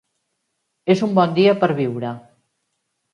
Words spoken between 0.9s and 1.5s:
És un bon